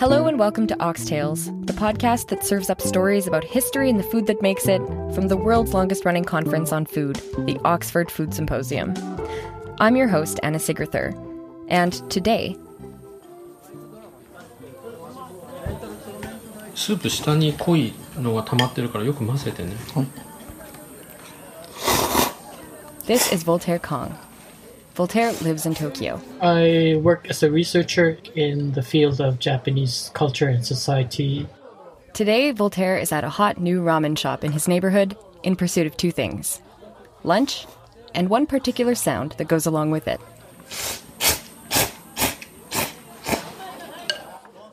Hello 0.00 0.26
and 0.28 0.38
welcome 0.38 0.66
to 0.66 0.74
Oxtales, 0.76 1.44
the 1.66 1.74
podcast 1.74 2.28
that 2.28 2.42
serves 2.42 2.70
up 2.70 2.80
stories 2.80 3.26
about 3.26 3.44
history 3.44 3.90
and 3.90 3.98
the 3.98 4.02
food 4.02 4.26
that 4.28 4.40
makes 4.40 4.66
it 4.66 4.80
from 5.14 5.28
the 5.28 5.36
world's 5.36 5.74
longest 5.74 6.06
running 6.06 6.24
conference 6.24 6.72
on 6.72 6.86
food, 6.86 7.16
the 7.40 7.60
Oxford 7.66 8.10
Food 8.10 8.32
Symposium. 8.32 8.94
I'm 9.78 9.96
your 9.96 10.08
host, 10.08 10.40
Anna 10.42 10.56
Sigrithur, 10.56 11.12
and 11.68 11.92
today. 12.10 12.56
This 23.04 23.30
is 23.30 23.42
Voltaire 23.42 23.78
Cang. 23.78 24.16
Voltaire 25.00 25.32
lives 25.40 25.64
in 25.64 25.74
Tokyo. 25.74 26.20
I 26.42 27.00
work 27.02 27.30
as 27.30 27.42
a 27.42 27.50
researcher 27.50 28.18
in 28.34 28.72
the 28.72 28.82
field 28.82 29.18
of 29.18 29.38
Japanese 29.38 30.10
culture 30.12 30.46
and 30.46 30.62
society. 30.62 31.48
Today, 32.12 32.50
Voltaire 32.50 32.98
is 32.98 33.10
at 33.10 33.24
a 33.24 33.30
hot 33.30 33.58
new 33.58 33.80
ramen 33.80 34.18
shop 34.18 34.44
in 34.44 34.52
his 34.52 34.68
neighborhood 34.68 35.16
in 35.42 35.56
pursuit 35.56 35.86
of 35.86 35.96
two 35.96 36.10
things 36.10 36.60
lunch 37.24 37.66
and 38.14 38.28
one 38.28 38.46
particular 38.46 38.94
sound 38.94 39.32
that 39.38 39.48
goes 39.48 39.64
along 39.64 39.90
with 39.90 40.06
it. 40.06 40.20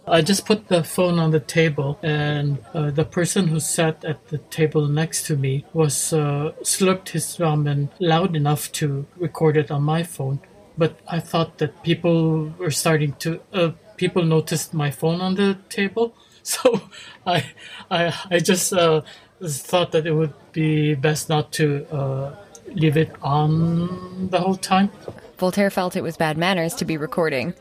I 0.10 0.22
just 0.22 0.46
put 0.46 0.70
the 0.70 0.84
phone 0.84 1.20
on 1.20 1.32
the 1.32 1.40
table, 1.42 2.00
and 2.02 2.60
uh, 2.74 2.92
the 2.92 3.04
person 3.04 3.48
who 3.48 3.60
sat 3.60 4.06
at 4.06 4.28
the 4.30 4.38
table 4.38 4.88
next 4.88 5.26
to 5.28 5.36
me 5.36 5.66
was 5.74 6.14
uh, 6.14 6.54
slurped 6.62 7.10
his 7.10 7.26
ramen 7.38 7.90
loud 8.00 8.36
enough 8.36 8.72
to 8.74 9.06
record 9.18 9.58
it 9.58 9.70
on 9.70 9.84
my 9.84 10.04
phone. 10.04 10.40
But 10.78 10.98
I 11.08 11.20
thought 11.20 11.58
that 11.58 11.84
people 11.84 12.54
were 12.58 12.72
starting 12.72 13.14
to 13.20 13.42
uh, 13.52 13.72
people 13.98 14.24
noticed 14.24 14.74
my 14.74 14.92
phone 14.92 15.20
on 15.20 15.36
the 15.36 15.58
table, 15.70 16.16
so 16.44 16.82
I 17.26 17.44
I 17.92 18.14
I 18.32 18.40
just 18.40 18.72
uh, 18.72 19.02
thought 19.44 19.92
that 19.92 20.08
it 20.08 20.14
would 20.14 20.34
be 20.54 20.96
best 20.96 21.28
not 21.28 21.52
to 21.54 21.86
uh, 21.92 22.36
leave 22.68 22.96
it 22.96 23.12
on 23.22 24.30
the 24.30 24.40
whole 24.40 24.56
time. 24.56 24.90
Voltaire 25.38 25.70
felt 25.70 25.96
it 25.96 26.02
was 26.02 26.18
bad 26.18 26.38
manners 26.38 26.74
to 26.76 26.86
be 26.86 26.98
recording, 26.98 27.54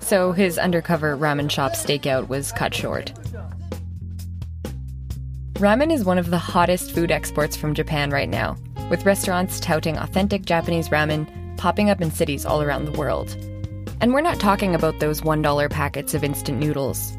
so 0.00 0.32
his 0.32 0.58
undercover 0.58 1.16
ramen 1.16 1.50
shop 1.50 1.72
stakeout 1.72 2.28
was 2.28 2.52
cut 2.52 2.74
short. 2.74 3.12
Ramen 5.54 5.92
is 5.92 6.04
one 6.04 6.18
of 6.18 6.30
the 6.30 6.38
hottest 6.38 6.90
food 6.90 7.10
exports 7.10 7.54
from 7.54 7.74
Japan 7.74 8.10
right 8.10 8.28
now, 8.28 8.56
with 8.88 9.04
restaurants 9.04 9.60
touting 9.60 9.96
authentic 9.98 10.46
Japanese 10.46 10.88
ramen 10.88 11.26
popping 11.58 11.90
up 11.90 12.00
in 12.00 12.10
cities 12.10 12.46
all 12.46 12.62
around 12.62 12.86
the 12.86 12.98
world. 12.98 13.36
And 14.00 14.14
we're 14.14 14.22
not 14.22 14.40
talking 14.40 14.74
about 14.74 14.98
those 15.00 15.20
$1 15.20 15.70
packets 15.70 16.14
of 16.14 16.24
instant 16.24 16.58
noodles. 16.58 17.16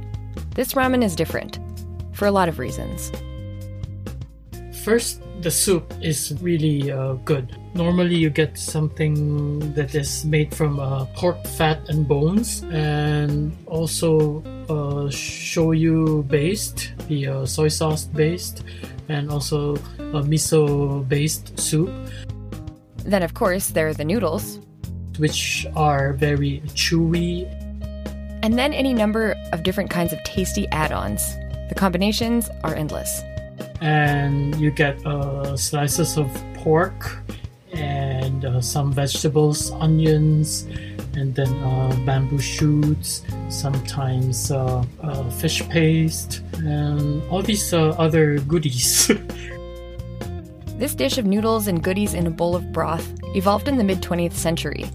This 0.56 0.74
ramen 0.74 1.04
is 1.04 1.16
different, 1.16 1.60
for 2.14 2.26
a 2.26 2.32
lot 2.32 2.50
of 2.50 2.58
reasons. 2.58 3.12
First, 4.84 5.22
the 5.42 5.52
soup 5.52 5.94
is 6.02 6.34
really 6.42 6.92
uh, 6.92 7.14
good. 7.26 7.56
Normally, 7.74 8.16
you 8.16 8.30
get 8.30 8.58
something 8.58 9.74
that 9.74 9.94
is 9.94 10.26
made 10.26 10.54
from 10.54 10.80
uh, 10.80 11.06
pork 11.14 11.38
fat 11.56 11.88
and 11.90 12.08
bones, 12.08 12.64
and 12.72 13.56
also 13.68 14.42
uh, 14.70 15.06
shoyu 15.14 16.28
based, 16.28 16.94
the 17.08 17.28
uh, 17.28 17.46
soy 17.46 17.68
sauce 17.68 18.06
based, 18.06 18.64
and 19.08 19.30
also 19.30 19.76
a 20.16 20.22
miso 20.26 21.08
based 21.08 21.58
soup, 21.60 21.90
Then, 23.06 23.24
of 23.24 23.34
course, 23.34 23.70
there 23.70 23.88
are 23.88 23.94
the 23.94 24.06
noodles, 24.06 24.60
which 25.18 25.66
are 25.76 26.14
very 26.14 26.62
chewy. 26.74 27.46
and 28.44 28.58
then 28.58 28.74
any 28.74 28.94
number 28.94 29.36
of 29.54 29.62
different 29.62 29.90
kinds 29.90 30.12
of 30.14 30.18
tasty 30.24 30.68
add 30.74 30.92
ons. 30.92 31.22
The 31.70 31.76
combinations 31.76 32.50
are 32.64 32.74
endless. 32.74 33.22
And 33.82 34.56
you 34.56 34.72
get 34.72 35.06
uh, 35.06 35.58
slices 35.58 36.18
of 36.18 36.30
pork 36.54 37.20
and 37.74 38.46
uh, 38.46 38.62
some 38.62 38.94
vegetables, 38.94 39.72
onions, 39.72 40.68
and 41.14 41.36
then 41.36 41.50
uh, 41.64 41.96
bamboo 42.06 42.40
shoots, 42.40 43.24
sometimes 43.50 44.52
uh, 44.52 44.84
uh, 45.02 45.30
fish 45.32 45.68
paste, 45.70 46.42
and 46.54 47.22
all 47.30 47.42
these 47.42 47.74
uh, 47.74 47.90
other 47.98 48.40
goodies. 48.40 49.12
This 50.82 50.96
dish 50.96 51.20
of 51.20 51.28
noodles 51.28 51.68
and 51.68 51.84
goodies 51.84 52.16
in 52.16 52.26
a 52.26 52.32
bowl 52.32 52.56
of 52.56 52.74
broth 52.74 53.08
evolved 53.36 53.68
in 53.68 53.78
the 53.78 53.84
mid 53.84 54.02
20th 54.02 54.34
century. 54.34 54.90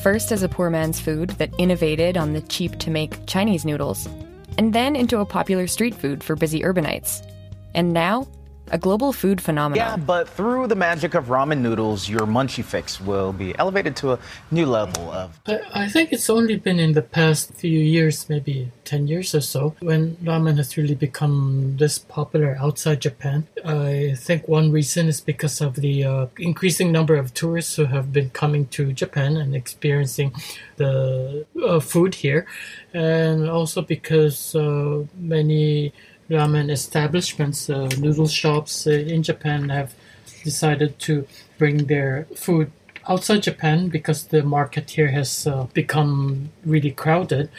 First 0.00 0.30
as 0.30 0.44
a 0.44 0.48
poor 0.48 0.70
man's 0.70 1.00
food 1.00 1.30
that 1.30 1.50
innovated 1.58 2.16
on 2.16 2.32
the 2.32 2.42
cheap 2.42 2.78
to 2.78 2.90
make 2.90 3.26
Chinese 3.26 3.64
noodles, 3.64 4.08
and 4.56 4.72
then 4.72 4.94
into 4.94 5.18
a 5.18 5.26
popular 5.26 5.66
street 5.66 5.96
food 5.96 6.22
for 6.22 6.36
busy 6.36 6.60
urbanites. 6.60 7.26
And 7.74 7.92
now, 7.92 8.26
a 8.72 8.78
global 8.78 9.12
food 9.12 9.40
phenomenon. 9.40 9.76
Yeah, 9.76 9.96
but 9.96 10.28
through 10.28 10.66
the 10.66 10.74
magic 10.74 11.14
of 11.14 11.26
ramen 11.26 11.60
noodles, 11.60 12.08
your 12.08 12.26
munchie 12.26 12.64
fix 12.64 13.00
will 13.00 13.32
be 13.32 13.56
elevated 13.58 13.96
to 13.96 14.12
a 14.12 14.18
new 14.50 14.66
level 14.66 15.10
of 15.10 15.38
I 15.46 15.60
I 15.84 15.88
think 15.88 16.12
it's 16.12 16.30
only 16.30 16.56
been 16.56 16.78
in 16.78 16.92
the 16.92 17.02
past 17.02 17.52
few 17.54 17.78
years, 17.78 18.28
maybe 18.28 18.70
10 18.84 19.08
years 19.08 19.34
or 19.34 19.40
so, 19.40 19.74
when 19.80 20.16
ramen 20.16 20.56
has 20.56 20.76
really 20.76 20.94
become 20.94 21.76
this 21.76 21.98
popular 21.98 22.56
outside 22.58 23.00
Japan. 23.00 23.46
I 23.64 24.14
think 24.16 24.48
one 24.48 24.72
reason 24.72 25.08
is 25.08 25.20
because 25.20 25.60
of 25.60 25.76
the 25.76 26.04
uh, 26.04 26.26
increasing 26.38 26.92
number 26.92 27.16
of 27.16 27.34
tourists 27.34 27.76
who 27.76 27.84
have 27.84 28.12
been 28.12 28.30
coming 28.30 28.66
to 28.68 28.92
Japan 28.92 29.36
and 29.36 29.54
experiencing 29.54 30.32
the 30.76 31.44
uh, 31.62 31.80
food 31.80 32.14
here, 32.14 32.46
and 32.94 33.50
also 33.50 33.82
because 33.82 34.54
uh, 34.54 35.04
many 35.16 35.92
ramen 36.32 36.70
establishments, 36.70 37.70
uh, 37.70 37.88
noodle 37.98 38.26
shops 38.26 38.86
uh, 38.86 38.90
in 38.90 39.22
Japan 39.22 39.68
have 39.68 39.94
decided 40.42 40.98
to 41.00 41.26
bring 41.58 41.86
their 41.86 42.26
food 42.34 42.72
outside 43.08 43.42
Japan 43.42 43.88
because 43.88 44.24
the 44.24 44.42
market 44.42 44.90
here 44.90 45.08
has 45.08 45.46
uh, 45.46 45.64
become 45.74 46.50
really 46.64 46.90
crowded. 46.90 47.50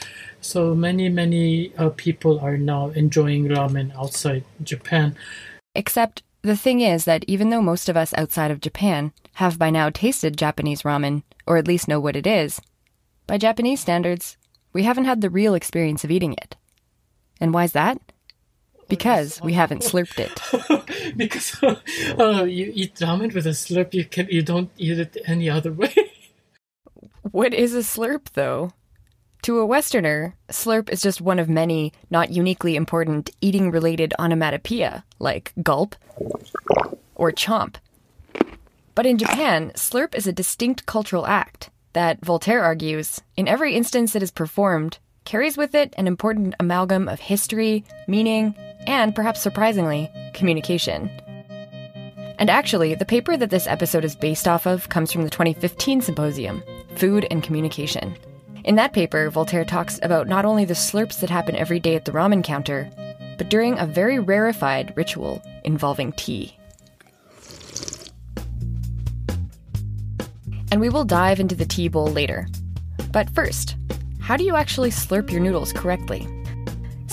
So 0.42 0.76
many, 0.76 1.10
many 1.10 1.74
uh, 1.78 1.90
people 1.96 2.40
are 2.40 2.58
now 2.58 2.90
enjoying 2.90 3.48
ramen 3.48 3.96
outside 3.96 4.44
Japan. 4.62 5.16
Except 5.76 6.24
the 6.42 6.58
thing 6.58 6.82
is 6.82 7.06
that 7.06 7.24
even 7.28 7.50
though 7.50 7.62
most 7.62 7.88
of 7.88 7.96
us 7.96 8.14
outside 8.18 8.52
of 8.52 8.62
Japan 8.62 9.14
have 9.36 9.58
by 9.58 9.70
now 9.70 9.90
tasted 9.90 10.38
Japanese 10.38 10.84
ramen, 10.84 11.24
or 11.48 11.58
at 11.58 11.68
least 11.68 11.88
know 11.88 12.00
what 12.00 12.16
it 12.16 12.28
is, 12.28 12.62
by 13.28 13.38
Japanese 13.38 13.80
standards, 13.80 14.38
we 14.74 14.84
haven't 14.84 15.06
had 15.06 15.22
the 15.22 15.30
real 15.30 15.54
experience 15.54 16.04
of 16.04 16.12
eating 16.12 16.34
it. 16.34 16.56
And 17.40 17.54
why's 17.54 17.72
that? 17.72 18.00
Because 18.88 19.42
we 19.42 19.54
haven't 19.54 19.82
slurped 19.82 20.20
it. 20.20 21.14
because 21.18 21.62
uh, 21.64 22.44
you 22.44 22.72
eat 22.74 22.96
ramen 22.96 23.34
with 23.34 23.48
a 23.48 23.52
slurp, 23.52 23.94
you 23.94 24.06
can 24.06 24.28
you 24.30 24.42
don't 24.42 24.70
eat 24.78 25.00
it 25.00 25.18
any 25.26 25.50
other 25.50 25.72
way. 25.72 25.94
What 27.32 27.54
is 27.54 27.74
a 27.74 27.80
slurp, 27.80 28.28
though? 28.34 28.74
To 29.44 29.60
a 29.60 29.66
Westerner, 29.66 30.36
slurp 30.50 30.90
is 30.90 31.02
just 31.02 31.20
one 31.20 31.40
of 31.40 31.50
many 31.50 31.94
not 32.10 32.32
uniquely 32.32 32.76
important 32.76 33.30
eating 33.42 33.72
related 33.72 34.14
onomatopoeia, 34.20 35.04
like 35.20 35.54
gulp 35.64 35.96
or 37.16 37.32
chomp. 37.32 37.76
But 38.96 39.06
in 39.06 39.18
Japan, 39.18 39.72
slurp 39.76 40.16
is 40.16 40.28
a 40.28 40.34
distinct 40.34 40.86
cultural 40.86 41.26
act 41.26 41.70
that, 41.94 42.24
Voltaire 42.24 42.64
argues, 42.64 43.22
in 43.36 43.48
every 43.48 43.76
instance 43.76 44.16
it 44.16 44.24
is 44.24 44.32
performed, 44.32 45.00
carries 45.26 45.58
with 45.58 45.74
it 45.74 45.94
an 45.98 46.08
important 46.08 46.56
amalgam 46.60 47.08
of 47.08 47.20
history, 47.20 47.84
meaning, 48.08 48.56
and 48.88 49.16
perhaps 49.16 49.42
surprisingly, 49.42 50.12
communication. 50.34 51.10
And 52.40 52.50
actually, 52.50 52.96
the 52.96 53.06
paper 53.06 53.38
that 53.38 53.50
this 53.50 53.68
episode 53.68 54.04
is 54.04 54.16
based 54.16 54.48
off 54.48 54.66
of 54.66 54.90
comes 54.90 55.12
from 55.12 55.24
the 55.24 55.30
2015 55.30 56.02
symposium, 56.02 56.64
Food 56.96 57.28
and 57.32 57.44
Communication. 57.44 58.16
In 58.64 58.76
that 58.76 58.94
paper, 58.94 59.30
Voltaire 59.30 59.66
talks 59.66 60.00
about 60.04 60.28
not 60.28 60.46
only 60.46 60.66
the 60.66 60.74
slurps 60.74 61.20
that 61.20 61.30
happen 61.30 61.56
every 61.56 61.80
day 61.80 61.96
at 61.96 62.06
the 62.06 62.12
ramen 62.12 62.44
counter, 62.44 62.90
but 63.38 63.50
during 63.50 63.78
a 63.78 63.86
very 63.86 64.20
rarefied 64.20 64.94
ritual 64.96 65.42
involving 65.64 66.12
tea. 66.14 66.58
And 70.72 70.82
we 70.82 70.90
will 70.90 71.06
dive 71.06 71.40
into 71.40 71.56
the 71.56 71.66
tea 71.66 71.88
bowl 71.88 72.08
later. 72.08 72.48
But 73.12 73.30
first, 73.30 73.76
how 74.20 74.38
do 74.38 74.44
you 74.44 74.56
actually 74.56 74.90
slurp 74.90 75.30
your 75.30 75.42
noodles 75.42 75.72
correctly? 75.74 76.28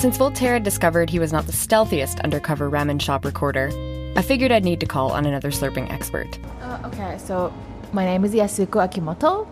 Since 0.01 0.17
Voltaire 0.17 0.55
had 0.55 0.63
discovered 0.63 1.11
he 1.11 1.19
was 1.19 1.31
not 1.31 1.45
the 1.45 1.53
stealthiest 1.53 2.21
undercover 2.21 2.71
ramen 2.71 2.99
shop 2.99 3.23
recorder, 3.23 3.71
I 4.17 4.23
figured 4.23 4.51
I'd 4.51 4.65
need 4.65 4.81
to 4.81 4.87
call 4.87 5.13
on 5.13 5.27
another 5.27 5.51
slurping 5.51 5.93
expert. 5.93 6.39
Uh, 6.63 6.81
okay, 6.87 7.19
so 7.19 7.53
my 7.93 8.07
name 8.07 8.25
is 8.25 8.33
Yasuko 8.33 8.89
Akimoto. 8.89 9.47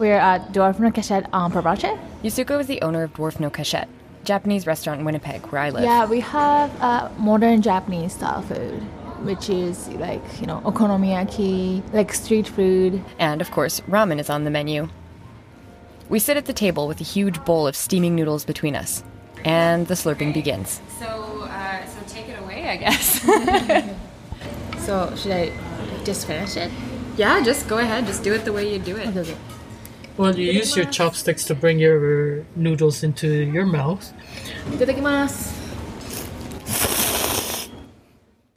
We're 0.00 0.18
at 0.18 0.52
Dwarf 0.52 0.80
no 0.80 0.90
Cachette 0.90 1.28
on 1.32 1.52
Parache. 1.52 1.96
Yasuko 2.24 2.58
is 2.58 2.66
the 2.66 2.82
owner 2.82 3.04
of 3.04 3.14
Dwarf 3.14 3.38
no 3.38 3.48
Cachette, 3.48 3.88
Japanese 4.24 4.66
restaurant 4.66 4.98
in 4.98 5.06
Winnipeg, 5.06 5.46
where 5.52 5.62
I 5.62 5.70
live. 5.70 5.84
Yeah, 5.84 6.04
we 6.04 6.18
have 6.18 6.82
uh, 6.82 7.08
modern 7.16 7.62
Japanese 7.62 8.14
style 8.14 8.42
food, 8.42 8.82
which 9.22 9.48
is 9.48 9.86
like, 9.90 10.40
you 10.40 10.48
know, 10.48 10.62
okonomiyaki, 10.64 11.94
like 11.94 12.12
street 12.12 12.48
food. 12.48 13.04
And 13.20 13.40
of 13.40 13.52
course, 13.52 13.78
ramen 13.82 14.18
is 14.18 14.30
on 14.30 14.42
the 14.42 14.50
menu. 14.50 14.88
We 16.08 16.18
sit 16.18 16.36
at 16.36 16.46
the 16.46 16.52
table 16.52 16.88
with 16.88 17.00
a 17.00 17.04
huge 17.04 17.44
bowl 17.44 17.68
of 17.68 17.76
steaming 17.76 18.16
noodles 18.16 18.44
between 18.44 18.74
us 18.74 19.04
and 19.46 19.86
the 19.86 19.94
slurping 19.94 20.34
begins. 20.34 20.80
So, 20.98 21.06
uh, 21.48 21.86
so 21.86 22.00
take 22.08 22.28
it 22.28 22.38
away, 22.40 22.68
I 22.68 22.76
guess. 22.76 23.22
so 24.84 25.14
should 25.14 25.32
I 25.32 25.52
just 26.04 26.26
finish 26.26 26.56
it? 26.56 26.70
Yeah, 27.16 27.40
just 27.42 27.68
go 27.68 27.78
ahead. 27.78 28.06
Just 28.06 28.24
do 28.24 28.34
it 28.34 28.44
the 28.44 28.52
way 28.52 28.70
you 28.70 28.80
do 28.80 28.96
it. 28.96 29.16
Okay. 29.16 29.36
Well, 30.16 30.36
you 30.36 30.50
use 30.50 30.76
your 30.76 30.86
chopsticks 30.86 31.44
to 31.44 31.54
bring 31.54 31.78
your 31.78 32.44
noodles 32.56 33.04
into 33.04 33.28
your 33.28 33.66
mouth. 33.66 34.12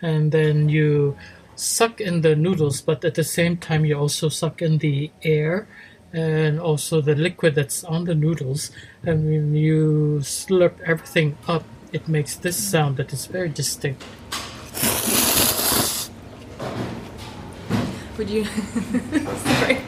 And 0.02 0.32
then 0.32 0.70
you 0.70 1.18
suck 1.56 2.02
in 2.02 2.22
the 2.22 2.36
noodles, 2.36 2.82
but 2.82 3.06
at 3.06 3.14
the 3.14 3.24
same 3.24 3.58
time, 3.58 3.86
you 3.86 3.96
also 3.96 4.30
suck 4.30 4.62
in 4.62 4.80
the 4.80 5.12
air 5.22 5.68
and 6.14 6.60
also 6.60 7.02
the 7.02 7.16
liquid 7.16 7.56
that's 7.56 7.84
on 7.84 8.06
the 8.06 8.16
noodles. 8.16 8.72
And 9.04 9.26
when 9.26 9.56
you 9.56 10.20
slurp 10.22 10.80
everything 10.82 11.38
up, 11.48 11.64
it 11.92 12.08
makes 12.08 12.36
this 12.36 12.58
sound 12.58 12.98
that 12.98 13.14
is 13.14 13.26
very 13.26 13.50
distinct. 13.50 14.04
Would 18.18 18.30
you? 18.30 18.46
Sorry. 19.38 19.82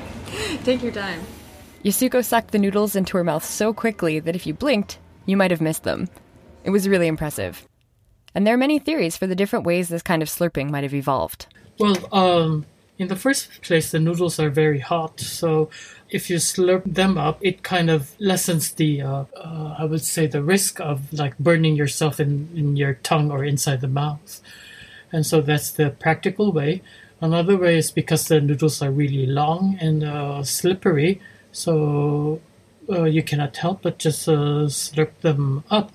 Take 0.64 0.84
your 0.84 0.94
time. 0.94 1.22
Yasuko 1.84 2.24
sucked 2.24 2.52
the 2.52 2.60
noodles 2.60 2.96
into 2.96 3.18
her 3.18 3.24
mouth 3.24 3.44
so 3.44 3.74
quickly 3.74 4.20
that 4.20 4.36
if 4.36 4.46
you 4.46 4.54
blinked, 4.54 5.00
you 5.26 5.36
might 5.36 5.52
have 5.52 5.62
missed 5.62 5.84
them. 5.84 6.08
It 6.64 6.70
was 6.70 6.88
really 6.88 7.08
impressive. 7.08 7.68
And 8.34 8.46
there 8.46 8.54
are 8.54 8.58
many 8.58 8.80
theories 8.80 9.18
for 9.18 9.28
the 9.28 9.36
different 9.36 9.66
ways 9.66 9.90
this 9.90 10.02
kind 10.02 10.22
of 10.22 10.30
slurping 10.30 10.70
might 10.70 10.84
have 10.84 10.94
evolved. 10.94 11.48
Well, 11.80 11.98
um, 12.14 12.66
in 13.02 13.08
the 13.08 13.16
first 13.16 13.50
place, 13.64 13.90
the 13.90 14.00
noodles 14.00 14.40
are 14.40 14.52
very 14.52 14.78
hot, 14.78 15.20
so 15.20 15.72
if 16.12 16.30
you 16.30 16.36
slurp 16.36 16.84
them 16.86 17.18
up, 17.18 17.40
it 17.42 17.64
kind 17.64 17.90
of 17.90 18.14
lessens 18.20 18.74
the, 18.74 19.02
uh, 19.02 19.26
uh, 19.36 19.76
I 19.80 19.86
would 19.86 20.04
say, 20.04 20.28
the 20.28 20.44
risk 20.44 20.80
of 20.80 21.12
like 21.12 21.36
burning 21.40 21.76
yourself 21.76 22.20
in, 22.20 22.50
in 22.56 22.76
your 22.76 22.94
tongue 23.02 23.32
or 23.32 23.44
inside 23.44 23.82
the 23.82 23.88
mouth. 23.88 24.40
And 25.12 25.26
so 25.26 25.42
that's 25.42 25.72
the 25.72 25.90
practical 25.90 26.52
way. 26.52 26.84
Another 27.20 27.58
way 27.58 27.80
is 27.80 27.92
because 27.92 28.28
the 28.28 28.40
noodles 28.40 28.84
are 28.84 28.92
really 28.92 29.26
long 29.26 29.80
and 29.82 30.04
uh, 30.04 30.44
slippery, 30.44 31.20
so 31.52 32.40
uh, 32.88 33.06
you 33.06 33.24
cannot 33.24 33.58
help 33.58 33.82
but 33.82 33.98
just 33.98 34.30
uh, 34.30 34.70
slurp 34.70 35.18
them 35.22 35.64
up. 35.72 35.92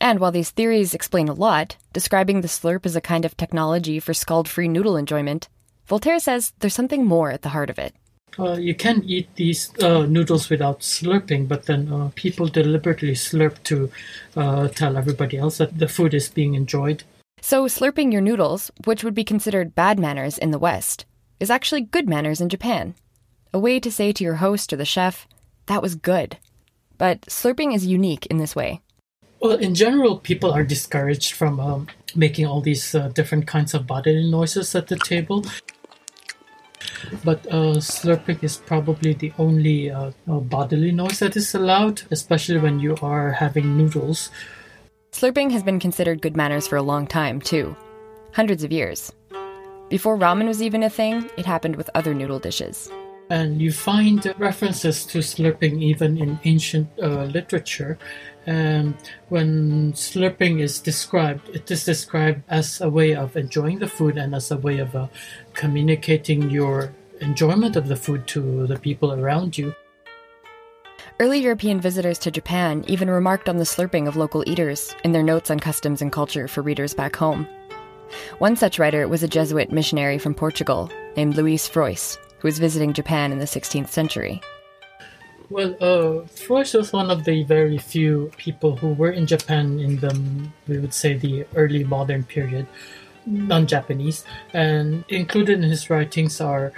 And 0.00 0.20
while 0.20 0.30
these 0.30 0.52
theories 0.52 0.94
explain 0.94 1.28
a 1.28 1.34
lot, 1.34 1.76
describing 1.92 2.42
the 2.42 2.48
slurp 2.48 2.86
as 2.86 2.94
a 2.94 3.00
kind 3.00 3.24
of 3.24 3.36
technology 3.36 3.98
for 3.98 4.14
scald 4.14 4.48
free 4.48 4.68
noodle 4.68 4.96
enjoyment, 4.96 5.48
Voltaire 5.86 6.18
says 6.18 6.52
there's 6.58 6.74
something 6.74 7.04
more 7.04 7.30
at 7.30 7.42
the 7.42 7.50
heart 7.50 7.70
of 7.70 7.78
it. 7.78 7.94
Uh, 8.38 8.52
you 8.52 8.74
can 8.74 9.02
eat 9.04 9.28
these 9.36 9.72
uh, 9.82 10.04
noodles 10.04 10.50
without 10.50 10.80
slurping, 10.80 11.48
but 11.48 11.64
then 11.66 11.90
uh, 11.90 12.10
people 12.14 12.48
deliberately 12.48 13.12
slurp 13.12 13.62
to 13.62 13.90
uh, 14.36 14.68
tell 14.68 14.96
everybody 14.96 15.38
else 15.38 15.58
that 15.58 15.78
the 15.78 15.88
food 15.88 16.12
is 16.12 16.28
being 16.28 16.54
enjoyed. 16.54 17.02
So, 17.40 17.66
slurping 17.66 18.12
your 18.12 18.20
noodles, 18.20 18.70
which 18.84 19.04
would 19.04 19.14
be 19.14 19.24
considered 19.24 19.74
bad 19.74 19.98
manners 19.98 20.36
in 20.36 20.50
the 20.50 20.58
West, 20.58 21.06
is 21.40 21.50
actually 21.50 21.82
good 21.82 22.08
manners 22.08 22.40
in 22.40 22.48
Japan. 22.48 22.94
A 23.54 23.58
way 23.58 23.80
to 23.80 23.90
say 23.90 24.12
to 24.12 24.24
your 24.24 24.36
host 24.36 24.72
or 24.72 24.76
the 24.76 24.84
chef, 24.84 25.26
that 25.66 25.82
was 25.82 25.94
good. 25.94 26.38
But 26.98 27.22
slurping 27.22 27.74
is 27.74 27.86
unique 27.86 28.26
in 28.26 28.38
this 28.38 28.56
way. 28.56 28.80
Well, 29.40 29.56
in 29.58 29.74
general, 29.74 30.18
people 30.18 30.50
are 30.50 30.64
discouraged 30.64 31.32
from 31.32 31.60
um, 31.60 31.86
making 32.14 32.46
all 32.46 32.60
these 32.62 32.94
uh, 32.94 33.08
different 33.08 33.46
kinds 33.46 33.74
of 33.74 33.86
bodily 33.86 34.30
noises 34.30 34.74
at 34.74 34.88
the 34.88 34.96
table. 34.96 35.44
But 37.24 37.46
uh, 37.46 37.78
slurping 37.78 38.42
is 38.42 38.56
probably 38.56 39.12
the 39.14 39.32
only 39.38 39.90
uh, 39.90 40.12
uh, 40.28 40.40
bodily 40.40 40.92
noise 40.92 41.18
that 41.20 41.36
is 41.36 41.54
allowed, 41.54 42.02
especially 42.10 42.58
when 42.58 42.80
you 42.80 42.96
are 43.02 43.32
having 43.32 43.76
noodles. 43.76 44.30
Slurping 45.12 45.50
has 45.52 45.62
been 45.62 45.80
considered 45.80 46.20
good 46.20 46.36
manners 46.36 46.66
for 46.66 46.76
a 46.76 46.82
long 46.82 47.06
time, 47.06 47.40
too. 47.40 47.74
Hundreds 48.32 48.64
of 48.64 48.72
years. 48.72 49.12
Before 49.88 50.18
ramen 50.18 50.46
was 50.46 50.60
even 50.60 50.82
a 50.82 50.90
thing, 50.90 51.30
it 51.36 51.46
happened 51.46 51.76
with 51.76 51.88
other 51.94 52.12
noodle 52.12 52.38
dishes. 52.38 52.90
And 53.30 53.60
you 53.60 53.72
find 53.72 54.34
references 54.38 55.04
to 55.06 55.18
slurping 55.18 55.82
even 55.82 56.18
in 56.18 56.38
ancient 56.44 56.88
uh, 57.02 57.24
literature. 57.24 57.98
And 58.46 58.94
when 59.28 59.92
slurping 59.92 60.60
is 60.60 60.78
described, 60.78 61.48
it 61.48 61.68
is 61.70 61.84
described 61.84 62.42
as 62.48 62.80
a 62.80 62.88
way 62.88 63.14
of 63.14 63.36
enjoying 63.36 63.80
the 63.80 63.88
food 63.88 64.16
and 64.16 64.34
as 64.34 64.50
a 64.52 64.56
way 64.56 64.78
of 64.78 64.94
uh, 64.94 65.08
communicating 65.54 66.48
your 66.50 66.94
enjoyment 67.20 67.74
of 67.74 67.88
the 67.88 67.96
food 67.96 68.26
to 68.28 68.66
the 68.68 68.78
people 68.78 69.12
around 69.12 69.58
you. 69.58 69.74
Early 71.18 71.38
European 71.38 71.80
visitors 71.80 72.18
to 72.20 72.30
Japan 72.30 72.84
even 72.86 73.10
remarked 73.10 73.48
on 73.48 73.56
the 73.56 73.64
slurping 73.64 74.06
of 74.06 74.16
local 74.16 74.44
eaters 74.46 74.94
in 75.02 75.12
their 75.12 75.22
notes 75.22 75.50
on 75.50 75.58
customs 75.58 76.02
and 76.02 76.12
culture 76.12 76.46
for 76.46 76.62
readers 76.62 76.94
back 76.94 77.16
home. 77.16 77.48
One 78.38 78.54
such 78.54 78.78
writer 78.78 79.08
was 79.08 79.22
a 79.22 79.28
Jesuit 79.28 79.72
missionary 79.72 80.18
from 80.18 80.34
Portugal 80.34 80.90
named 81.16 81.36
Luis 81.36 81.68
Frois, 81.68 82.18
who 82.38 82.48
was 82.48 82.58
visiting 82.58 82.92
Japan 82.92 83.32
in 83.32 83.38
the 83.38 83.46
16th 83.46 83.88
century. 83.88 84.40
Well, 85.48 85.76
uh, 85.80 86.26
was 86.50 86.92
one 86.92 87.10
of 87.10 87.24
the 87.24 87.44
very 87.44 87.78
few 87.78 88.32
people 88.36 88.76
who 88.76 88.88
were 88.88 89.12
in 89.12 89.26
Japan 89.26 89.78
in 89.78 89.98
the, 90.00 90.12
we 90.66 90.78
would 90.78 90.92
say, 90.92 91.14
the 91.14 91.46
early 91.54 91.84
modern 91.84 92.24
period, 92.24 92.66
non 93.26 93.66
Japanese. 93.68 94.24
And 94.52 95.04
included 95.08 95.62
in 95.62 95.70
his 95.70 95.88
writings 95.88 96.40
are 96.40 96.72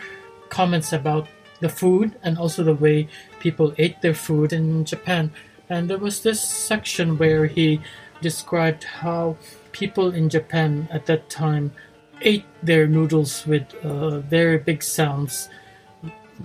comments 0.51 0.93
about 0.93 1.29
the 1.61 1.69
food 1.71 2.15
and 2.23 2.37
also 2.37 2.63
the 2.63 2.75
way 2.75 3.09
people 3.41 3.75
ate 3.79 4.03
their 4.03 4.15
food 4.15 4.53
in 4.53 4.85
Japan. 4.85 5.33
And 5.71 5.89
there 5.89 5.99
was 5.99 6.21
this 6.23 6.43
section 6.43 7.17
where 7.17 7.47
he 7.47 7.81
described 8.21 8.85
how 8.85 9.37
people 9.73 10.11
in 10.11 10.29
Japan 10.29 10.89
at 10.91 11.07
that 11.07 11.31
time 11.31 11.73
ate 12.21 12.45
their 12.63 12.87
noodles 12.87 13.47
with 13.47 13.75
uh, 13.83 14.21
very 14.21 14.59
big 14.59 14.83
sounds 14.83 15.49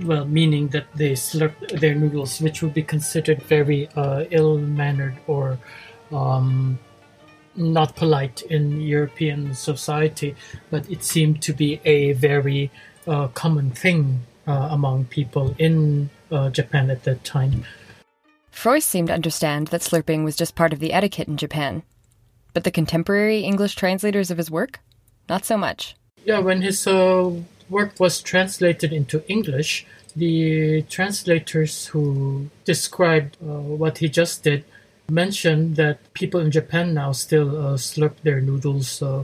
well, 0.01 0.25
meaning 0.25 0.69
that 0.69 0.85
they 0.95 1.11
slurped 1.11 1.79
their 1.79 1.95
noodles, 1.95 2.41
which 2.41 2.61
would 2.61 2.73
be 2.73 2.83
considered 2.83 3.41
very 3.43 3.87
uh, 3.95 4.25
ill-mannered 4.31 5.17
or 5.27 5.59
um, 6.11 6.79
not 7.55 7.95
polite 7.95 8.41
in 8.43 8.81
European 8.81 9.53
society, 9.53 10.35
but 10.71 10.89
it 10.89 11.03
seemed 11.03 11.41
to 11.43 11.53
be 11.53 11.79
a 11.85 12.13
very 12.13 12.71
uh, 13.07 13.27
common 13.29 13.71
thing 13.71 14.21
uh, 14.47 14.69
among 14.71 15.05
people 15.05 15.55
in 15.57 16.09
uh, 16.31 16.49
Japan 16.49 16.89
at 16.89 17.03
that 17.03 17.23
time. 17.23 17.65
Frois 18.51 18.83
seemed 18.83 19.07
to 19.07 19.13
understand 19.13 19.67
that 19.67 19.81
slurping 19.81 20.23
was 20.23 20.35
just 20.35 20.55
part 20.55 20.73
of 20.73 20.79
the 20.79 20.93
etiquette 20.93 21.27
in 21.27 21.37
Japan. 21.37 21.83
But 22.53 22.63
the 22.63 22.71
contemporary 22.71 23.39
English 23.39 23.75
translators 23.75 24.29
of 24.29 24.37
his 24.37 24.51
work? 24.51 24.79
Not 25.27 25.43
so 25.43 25.57
much. 25.57 25.95
Yeah, 26.23 26.39
when 26.39 26.61
his 26.61 26.85
uh, 26.87 27.31
work 27.69 27.99
was 27.99 28.21
translated 28.21 28.91
into 28.93 29.23
English, 29.27 29.85
the 30.15 30.83
translators 30.83 31.87
who 31.87 32.49
described 32.65 33.37
uh, 33.41 33.45
what 33.45 33.97
he 33.97 34.09
just 34.09 34.43
did 34.43 34.63
mentioned 35.09 35.75
that 35.75 35.99
people 36.13 36.39
in 36.39 36.51
Japan 36.51 36.93
now 36.93 37.11
still 37.11 37.49
uh, 37.49 37.77
slurp 37.77 38.13
their 38.23 38.41
noodles 38.41 39.01
uh, 39.01 39.23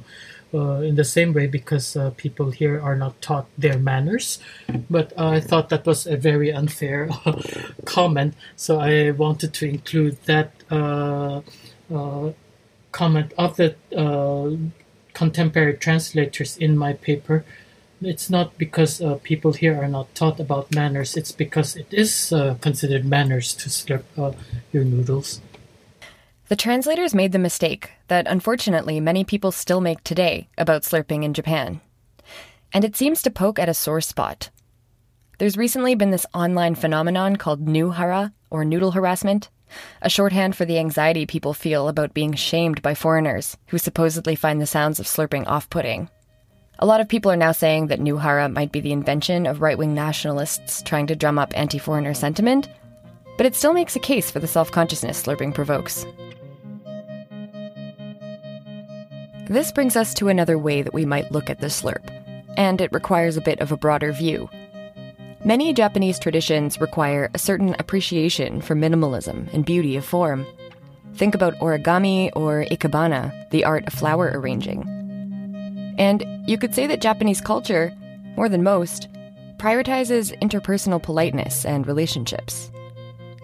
uh, 0.53 0.81
in 0.81 0.95
the 0.95 1.03
same 1.03 1.31
way 1.31 1.47
because 1.47 1.95
uh, 1.95 2.11
people 2.17 2.51
here 2.51 2.81
are 2.81 2.95
not 2.95 3.21
taught 3.21 3.47
their 3.57 3.77
manners. 3.77 4.39
But 4.89 5.13
I 5.17 5.39
thought 5.39 5.69
that 5.69 5.85
was 5.85 6.07
a 6.07 6.17
very 6.17 6.51
unfair 6.51 7.09
comment, 7.85 8.33
so 8.55 8.79
I 8.79 9.11
wanted 9.11 9.53
to 9.53 9.69
include 9.69 10.17
that 10.25 10.51
uh, 10.71 11.41
comment 12.91 13.33
of 13.37 13.57
the 13.57 13.75
contemporary 15.13 15.75
translators 15.75 16.57
in 16.57 16.77
my 16.77 16.93
paper. 16.93 17.45
It's 18.01 18.29
not 18.29 18.57
because 18.57 19.01
uh, 19.01 19.19
people 19.23 19.53
here 19.53 19.81
are 19.81 19.87
not 19.87 20.13
taught 20.15 20.39
about 20.39 20.73
manners, 20.73 21.17
it's 21.17 21.33
because 21.33 21.75
it 21.75 21.87
is 21.91 22.31
uh, 22.31 22.55
considered 22.61 23.03
manners 23.03 23.53
to 23.55 23.69
slurp 23.69 24.03
uh, 24.17 24.31
your 24.71 24.85
noodles. 24.85 25.41
The 26.47 26.55
translators 26.55 27.13
made 27.13 27.33
the 27.33 27.39
mistake 27.39 27.91
that 28.07 28.25
unfortunately 28.27 28.99
many 28.99 29.23
people 29.23 29.51
still 29.51 29.81
make 29.81 30.03
today 30.03 30.47
about 30.57 30.83
slurping 30.83 31.23
in 31.23 31.33
Japan. 31.33 31.81
And 32.73 32.85
it 32.85 32.95
seems 32.95 33.21
to 33.23 33.31
poke 33.31 33.59
at 33.59 33.69
a 33.69 33.73
sore 33.73 34.01
spot. 34.01 34.49
There's 35.37 35.57
recently 35.57 35.93
been 35.93 36.11
this 36.11 36.25
online 36.33 36.75
phenomenon 36.75 37.35
called 37.35 37.65
nuhara, 37.65 38.33
or 38.49 38.65
noodle 38.65 38.91
harassment, 38.91 39.49
a 40.01 40.09
shorthand 40.09 40.55
for 40.55 40.65
the 40.65 40.79
anxiety 40.79 41.25
people 41.25 41.53
feel 41.53 41.87
about 41.87 42.13
being 42.13 42.33
shamed 42.33 42.81
by 42.81 42.95
foreigners 42.95 43.57
who 43.67 43.77
supposedly 43.77 44.35
find 44.35 44.59
the 44.59 44.65
sounds 44.65 44.99
of 44.99 45.05
slurping 45.05 45.45
off 45.47 45.69
putting. 45.69 46.09
A 46.81 46.85
lot 46.85 47.01
of 47.01 47.09
people 47.09 47.29
are 47.29 47.35
now 47.35 47.51
saying 47.51 47.87
that 47.87 47.99
nuhara 47.99 48.49
might 48.51 48.71
be 48.71 48.79
the 48.79 48.93
invention 48.93 49.45
of 49.45 49.61
right 49.61 49.77
wing 49.77 49.93
nationalists 49.93 50.81
trying 50.81 51.07
to 51.07 51.15
drum 51.15 51.37
up 51.37 51.51
anti 51.53 51.77
foreigner 51.77 52.13
sentiment, 52.13 52.69
but 53.35 53.45
it 53.45 53.53
still 53.53 53.73
makes 53.73 53.97
a 53.97 53.99
case 53.99 54.31
for 54.31 54.39
the 54.39 54.47
self 54.47 54.71
consciousness 54.71 55.21
slurping 55.21 55.53
provokes. 55.53 56.05
This 59.49 59.73
brings 59.73 59.97
us 59.97 60.13
to 60.13 60.29
another 60.29 60.57
way 60.57 60.81
that 60.81 60.93
we 60.93 61.05
might 61.05 61.33
look 61.33 61.49
at 61.49 61.59
the 61.59 61.67
slurp, 61.67 62.07
and 62.55 62.79
it 62.79 62.93
requires 62.93 63.35
a 63.35 63.41
bit 63.41 63.59
of 63.59 63.73
a 63.73 63.77
broader 63.77 64.13
view. 64.13 64.49
Many 65.43 65.73
Japanese 65.73 66.17
traditions 66.17 66.79
require 66.79 67.29
a 67.33 67.39
certain 67.39 67.75
appreciation 67.77 68.61
for 68.61 68.75
minimalism 68.75 69.53
and 69.53 69.65
beauty 69.65 69.97
of 69.97 70.05
form. 70.05 70.45
think 71.15 71.35
about 71.35 71.55
origami 71.55 72.29
or 72.37 72.63
ikebana, 72.71 73.49
the 73.49 73.65
art 73.65 73.85
of 73.85 73.91
flower 73.93 74.31
arranging. 74.33 74.98
And 75.99 76.25
you 76.47 76.57
could 76.57 76.73
say 76.73 76.87
that 76.87 77.01
Japanese 77.01 77.41
culture, 77.41 77.93
more 78.35 78.49
than 78.49 78.63
most, 78.63 79.09
prioritizes 79.57 80.35
interpersonal 80.39 81.03
politeness 81.03 81.65
and 81.65 81.85
relationships. 81.85 82.71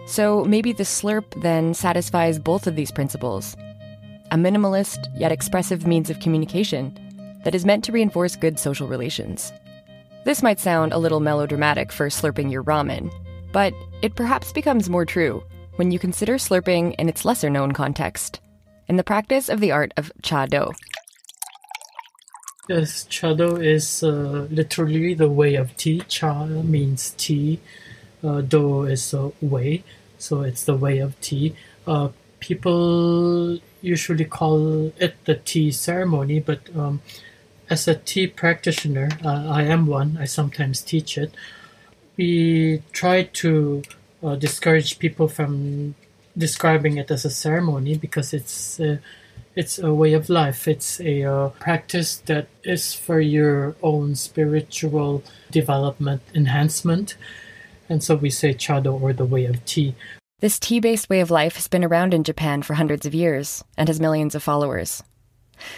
So 0.08 0.46
maybe 0.46 0.72
the 0.72 0.84
slurp 0.84 1.42
then 1.42 1.74
satisfies 1.74 2.40
both 2.40 2.66
of 2.66 2.76
these 2.76 2.92
principles 2.92 3.56
a 4.32 4.38
minimalist 4.38 5.08
yet 5.16 5.32
expressive 5.32 5.86
means 5.86 6.10
of 6.10 6.20
communication 6.20 6.98
that 7.44 7.54
is 7.54 7.64
meant 7.64 7.84
to 7.84 7.92
reinforce 7.92 8.36
good 8.36 8.58
social 8.58 8.88
relations. 8.88 9.54
This 10.26 10.42
might 10.42 10.60
sound 10.60 10.94
a 10.94 10.98
little 10.98 11.20
melodramatic 11.20 11.92
for 11.92 12.08
slurping 12.08 12.52
your 12.52 12.64
ramen, 12.64 13.14
but 13.54 13.72
it 14.02 14.16
perhaps 14.16 14.52
becomes 14.52 14.90
more 14.90 15.06
true 15.06 15.44
when 15.76 15.92
you 15.92 16.00
consider 16.00 16.36
slurping 16.36 16.96
in 16.96 17.08
its 17.08 17.24
lesser 17.24 17.52
known 17.52 17.72
context, 17.72 18.42
in 18.88 18.96
the 18.96 19.04
practice 19.04 19.48
of 19.48 19.60
the 19.60 19.72
art 19.72 19.94
of 19.96 20.12
cha 20.24 20.48
do. 20.48 20.72
Yes, 22.68 23.06
chado 23.10 23.64
is 23.64 24.02
uh, 24.04 24.48
literally 24.50 25.14
the 25.14 25.30
way 25.30 25.56
of 25.56 25.76
tea. 25.78 26.02
Cha 26.08 26.46
means 26.46 27.14
tea. 27.18 27.60
Uh, 28.24 28.42
do 28.42 28.84
is 28.86 29.14
a 29.14 29.32
way, 29.42 29.84
so 30.18 30.42
it's 30.42 30.64
the 30.64 30.76
way 30.76 30.98
of 31.00 31.20
tea. 31.22 31.56
Uh, 31.86 32.10
people 32.40 33.60
usually 33.82 34.26
call 34.26 34.88
it 34.98 35.14
the 35.26 35.36
tea 35.36 35.72
ceremony, 35.72 36.40
but 36.40 36.62
um, 36.76 37.02
as 37.70 37.88
a 37.88 37.96
tea 37.96 38.28
practitioner, 38.28 39.10
uh, 39.24 39.48
I 39.50 39.64
am 39.64 39.86
one. 39.86 40.18
I 40.20 40.26
sometimes 40.26 40.82
teach 40.82 41.18
it. 41.20 41.34
We 42.18 42.82
try 42.94 43.24
to 43.24 43.84
uh, 44.24 44.36
discourage 44.36 45.00
people 45.00 45.28
from 45.28 45.96
describing 46.38 46.98
it 46.98 47.12
as 47.12 47.26
a 47.26 47.30
ceremony 47.30 47.98
because 47.98 48.34
it's 48.34 48.80
uh, 48.80 48.98
it's 49.56 49.80
a 49.80 49.94
way 49.94 50.14
of 50.14 50.30
life. 50.30 50.68
It's 50.68 51.00
a 51.00 51.24
uh, 51.24 51.50
practice 51.50 52.18
that 52.26 52.48
is 52.64 52.94
for 52.94 53.20
your 53.20 53.76
own 53.82 54.16
spiritual 54.16 55.24
development 55.52 56.22
enhancement. 56.34 57.16
And 57.88 58.04
so 58.04 58.16
we 58.16 58.30
say 58.30 58.54
chado 58.54 59.00
or 59.00 59.14
the 59.14 59.26
way 59.26 59.46
of 59.46 59.64
tea. 59.66 59.96
This 60.40 60.60
tea 60.60 60.80
based 60.80 61.10
way 61.10 61.22
of 61.22 61.32
life 61.32 61.56
has 61.56 61.68
been 61.68 61.84
around 61.84 62.14
in 62.14 62.24
Japan 62.24 62.62
for 62.62 62.74
hundreds 62.74 63.06
of 63.06 63.16
years 63.16 63.64
and 63.78 63.88
has 63.88 64.00
millions 64.00 64.36
of 64.36 64.44
followers. 64.44 65.02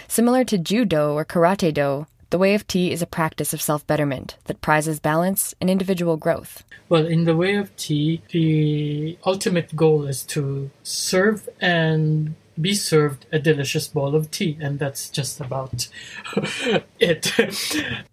Similar 0.08 0.44
to 0.44 0.58
judo 0.58 1.14
or 1.14 1.24
karate 1.24 1.72
do, 1.72 2.06
the 2.30 2.38
way 2.38 2.54
of 2.54 2.66
tea 2.66 2.92
is 2.92 3.00
a 3.00 3.06
practice 3.06 3.54
of 3.54 3.62
self 3.62 3.86
betterment 3.86 4.36
that 4.44 4.60
prizes 4.60 5.00
balance 5.00 5.54
and 5.60 5.70
individual 5.70 6.16
growth. 6.16 6.64
Well, 6.88 7.06
in 7.06 7.24
the 7.24 7.36
way 7.36 7.54
of 7.54 7.74
tea, 7.76 8.20
the 8.32 9.16
ultimate 9.24 9.74
goal 9.76 10.04
is 10.04 10.24
to 10.24 10.70
serve 10.82 11.48
and 11.60 12.34
be 12.60 12.74
served 12.74 13.26
a 13.32 13.38
delicious 13.38 13.88
bowl 13.88 14.14
of 14.14 14.30
tea, 14.30 14.58
and 14.60 14.78
that's 14.78 15.08
just 15.10 15.40
about 15.40 15.88
it. 17.00 17.32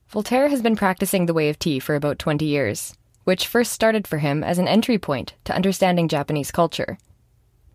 Voltaire 0.10 0.50
has 0.50 0.62
been 0.62 0.76
practicing 0.76 1.26
the 1.26 1.34
way 1.34 1.50
of 1.50 1.60
tea 1.60 1.80
for 1.80 1.96
about 1.96 2.20
20 2.20 2.46
years, 2.46 2.94
which 3.24 3.48
first 3.48 3.72
started 3.72 4.08
for 4.08 4.20
him 4.20 4.44
as 4.44 4.58
an 4.58 4.68
entry 4.68 4.98
point 4.98 5.34
to 5.44 5.56
understanding 5.56 6.08
Japanese 6.08 6.52
culture. 6.52 6.98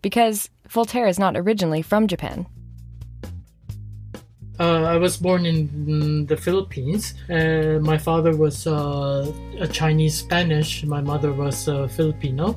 Because 0.01 0.49
Voltaire 0.67 1.07
is 1.07 1.19
not 1.19 1.35
originally 1.35 1.81
from 1.81 2.07
Japan. 2.07 2.47
Uh, 4.59 4.83
I 4.83 4.97
was 4.97 5.17
born 5.17 5.45
in 5.45 6.27
the 6.27 6.37
Philippines. 6.37 7.15
Uh, 7.29 7.79
my 7.81 7.97
father 7.97 8.35
was 8.35 8.67
uh, 8.67 9.31
a 9.59 9.67
Chinese 9.67 10.19
Spanish. 10.19 10.83
My 10.83 11.01
mother 11.01 11.33
was 11.33 11.67
uh, 11.67 11.87
Filipino. 11.87 12.55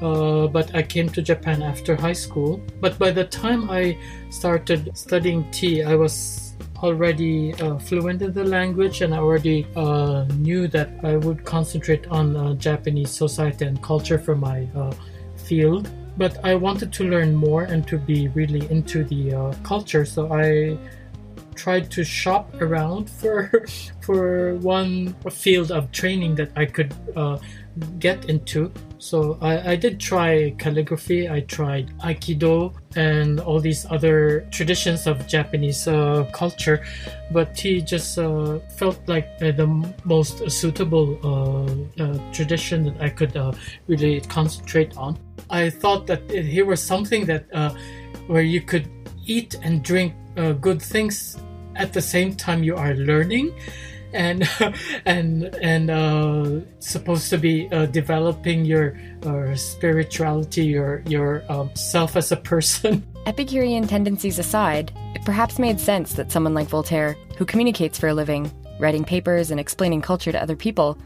Uh, 0.00 0.46
but 0.46 0.74
I 0.74 0.82
came 0.82 1.08
to 1.10 1.22
Japan 1.22 1.62
after 1.62 1.96
high 1.96 2.12
school. 2.12 2.60
But 2.80 2.98
by 2.98 3.10
the 3.10 3.24
time 3.24 3.70
I 3.70 3.96
started 4.30 4.96
studying 4.96 5.50
tea, 5.50 5.82
I 5.82 5.94
was 5.94 6.54
already 6.82 7.54
uh, 7.54 7.78
fluent 7.78 8.20
in 8.20 8.32
the 8.32 8.44
language 8.44 9.00
and 9.00 9.14
I 9.14 9.18
already 9.18 9.66
uh, 9.76 10.24
knew 10.36 10.68
that 10.68 10.90
I 11.02 11.16
would 11.16 11.44
concentrate 11.44 12.06
on 12.08 12.36
uh, 12.36 12.54
Japanese 12.54 13.10
society 13.10 13.64
and 13.64 13.82
culture 13.82 14.18
for 14.18 14.34
my 14.34 14.68
uh, 14.76 14.92
field. 15.36 15.88
But 16.18 16.44
I 16.44 16.54
wanted 16.54 16.92
to 16.94 17.04
learn 17.04 17.34
more 17.34 17.64
and 17.64 17.86
to 17.88 17.98
be 17.98 18.28
really 18.28 18.70
into 18.70 19.04
the 19.04 19.54
culture, 19.62 20.06
so 20.06 20.32
I 20.32 20.78
tried 21.54 21.90
to 21.90 22.04
shop 22.04 22.54
around 22.62 23.10
for 23.20 23.66
for 24.00 24.54
one 24.56 25.14
field 25.30 25.70
of 25.70 25.92
training 25.92 26.34
that 26.36 26.52
I 26.56 26.64
could 26.64 26.94
get 27.98 28.30
into. 28.30 28.72
So 28.98 29.38
I, 29.40 29.72
I 29.72 29.76
did 29.76 30.00
try 30.00 30.54
calligraphy, 30.58 31.28
I 31.28 31.40
tried 31.40 31.96
aikido, 31.98 32.74
and 32.96 33.40
all 33.40 33.60
these 33.60 33.84
other 33.90 34.48
traditions 34.50 35.06
of 35.06 35.26
Japanese 35.26 35.86
uh, 35.86 36.28
culture, 36.32 36.84
but 37.30 37.54
tea 37.54 37.82
just 37.82 38.18
uh, 38.18 38.58
felt 38.76 38.98
like 39.06 39.28
uh, 39.42 39.52
the 39.52 39.66
most 40.04 40.50
suitable 40.50 41.18
uh, 41.22 42.02
uh, 42.02 42.32
tradition 42.32 42.84
that 42.84 43.00
I 43.00 43.10
could 43.10 43.36
uh, 43.36 43.52
really 43.86 44.20
concentrate 44.22 44.96
on. 44.96 45.18
I 45.50 45.70
thought 45.70 46.06
that 46.06 46.30
here 46.30 46.64
was 46.64 46.82
something 46.82 47.26
that 47.26 47.46
where 48.26 48.42
you 48.42 48.60
could 48.60 48.88
eat 49.26 49.56
and 49.62 49.82
drink 49.82 50.14
good 50.60 50.80
things 50.80 51.36
at 51.76 51.92
the 51.92 52.00
same 52.00 52.34
time 52.34 52.64
you 52.64 52.74
are 52.74 52.94
learning 52.94 53.52
and 54.16 54.48
and 55.06 55.44
and 55.62 55.90
uh, 55.90 56.60
supposed 56.80 57.30
to 57.30 57.38
be 57.38 57.68
uh, 57.70 57.86
developing 57.86 58.64
your 58.64 58.98
uh, 59.24 59.54
spirituality, 59.54 60.64
your 60.64 61.02
your 61.06 61.44
um, 61.48 61.70
self 61.74 62.16
as 62.16 62.32
a 62.32 62.36
person. 62.36 63.06
Epicurean 63.26 63.86
tendencies 63.86 64.38
aside, 64.38 64.92
it 65.14 65.24
perhaps 65.24 65.58
made 65.58 65.80
sense 65.80 66.14
that 66.14 66.32
someone 66.32 66.54
like 66.54 66.68
Voltaire, 66.68 67.16
who 67.36 67.44
communicates 67.44 67.98
for 67.98 68.08
a 68.08 68.14
living, 68.14 68.50
writing 68.78 69.04
papers 69.04 69.50
and 69.50 69.60
explaining 69.60 70.00
culture 70.00 70.32
to 70.32 70.40
other 70.40 70.56
people, 70.56 70.96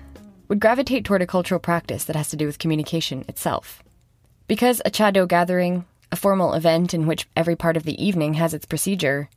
would 0.49 0.61
gravitate 0.61 1.05
toward 1.05 1.23
a 1.23 1.27
cultural 1.27 1.61
practice 1.61 2.05
that 2.05 2.17
has 2.17 2.29
to 2.29 2.37
do 2.37 2.47
with 2.47 2.59
communication 2.59 3.25
itself. 3.27 3.83
Because 4.47 4.83
a 4.85 4.91
cha 4.91 5.11
do 5.11 5.27
gathering, 5.27 5.87
a 6.13 6.17
formal 6.17 6.55
event 6.55 6.93
in 6.93 7.07
which 7.07 7.29
every 7.37 7.57
part 7.57 7.77
of 7.77 7.85
the 7.85 8.03
evening 8.05 8.35
has 8.35 8.53
its 8.53 8.67
procedure, 8.67 9.29